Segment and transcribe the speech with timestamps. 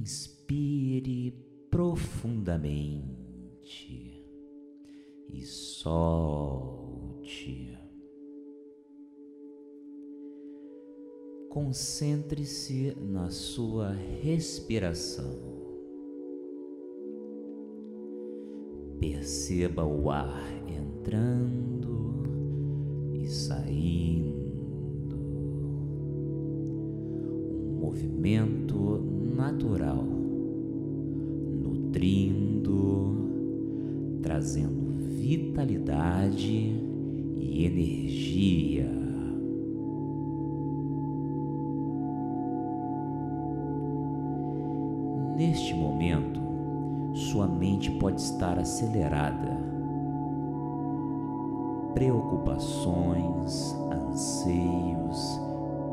[0.00, 1.30] Inspire
[1.68, 3.04] profundamente
[5.28, 6.88] e solte.
[11.50, 15.38] Concentre-se na sua respiração.
[18.98, 22.22] Perceba o ar entrando
[23.12, 25.18] e saindo.
[27.68, 30.04] Um movimento natural,
[31.62, 33.16] nutrindo,
[34.22, 36.76] trazendo vitalidade
[37.38, 38.90] e energia.
[45.36, 46.38] Neste momento,
[47.14, 49.58] sua mente pode estar acelerada.
[51.94, 55.40] Preocupações, anseios,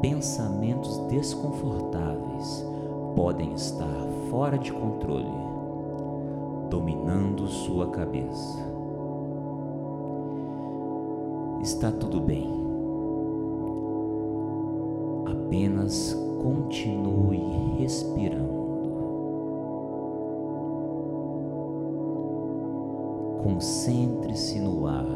[0.02, 2.77] pensamentos desconfortáveis
[3.18, 5.26] podem estar fora de controle,
[6.70, 8.60] dominando sua cabeça.
[11.60, 12.48] Está tudo bem.
[15.26, 17.42] Apenas continue
[17.80, 18.56] respirando.
[23.42, 25.08] Concentre-se no ar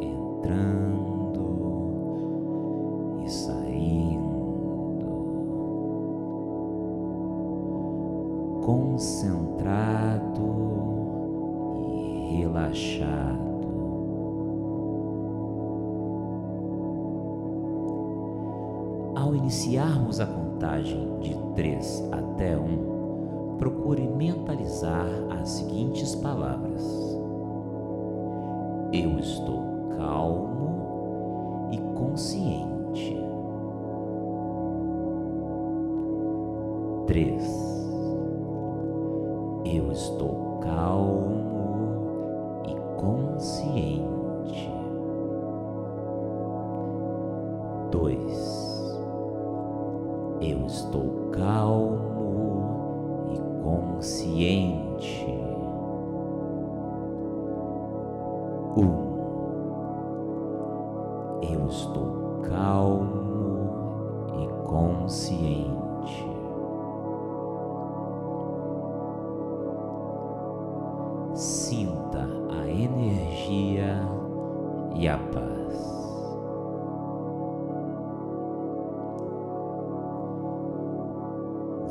[0.00, 1.17] entrando
[8.64, 10.54] Concentrado
[11.76, 13.48] e relaxado.
[19.16, 26.82] Ao iniciarmos a contagem de 3 até 1, procure mentalizar as seguintes palavras.
[28.92, 29.62] Eu estou
[29.96, 33.16] calmo e consciente.
[37.06, 37.77] Três.
[39.70, 41.42] Eu estou calmo
[42.66, 44.72] e consciente.
[47.90, 48.96] Dois.
[50.40, 55.26] Eu estou calmo e consciente.
[58.74, 59.18] Um,
[61.42, 63.68] eu estou calmo
[64.32, 66.37] e consciente.
[74.98, 75.48] E a paz.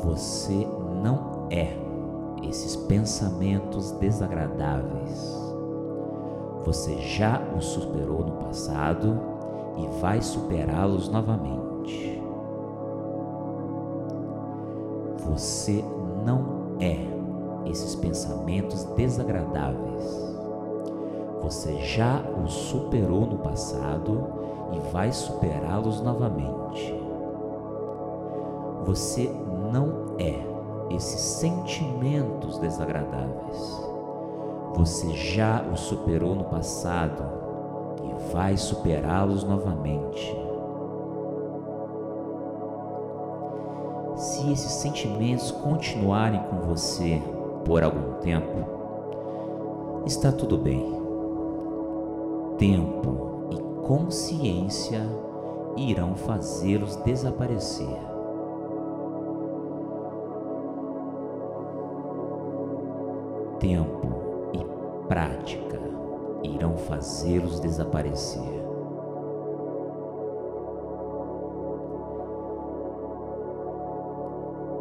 [0.04, 0.66] Você
[1.02, 1.76] não é
[2.42, 5.48] esses pensamentos desagradáveis
[6.68, 9.18] você já os superou no passado
[9.78, 12.22] e vai superá-los novamente.
[15.30, 15.82] Você
[16.26, 16.98] não é
[17.70, 20.17] esses pensamentos desagradáveis.
[21.42, 24.26] Você já os superou no passado
[24.72, 26.94] e vai superá-los novamente.
[28.84, 29.30] Você
[29.72, 33.88] não é esses sentimentos desagradáveis
[34.78, 37.24] você já os superou no passado
[38.04, 40.36] e vai superá-los novamente.
[44.14, 47.20] Se esses sentimentos continuarem com você
[47.64, 48.64] por algum tempo,
[50.06, 51.07] está tudo bem.
[52.58, 55.00] Tempo e consciência
[55.76, 57.98] irão fazê-los desaparecer.
[63.60, 64.08] Tempo
[65.08, 65.80] prática
[66.42, 68.42] irão fazê-los desaparecer.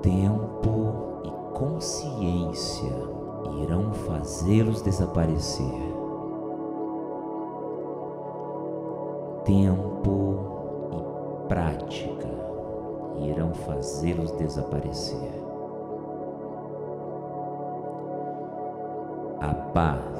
[0.01, 2.93] Tempo e consciência
[3.61, 6.06] irão fazê-los desaparecer.
[9.47, 10.35] Tempo
[10.91, 12.29] e prática
[13.19, 15.47] irão fazê-los desaparecer.
[19.39, 20.19] a paz,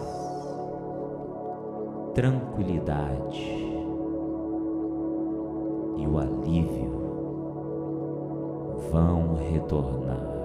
[2.13, 3.43] tranquilidade
[5.97, 6.91] e o alívio
[8.91, 10.36] vão retornar.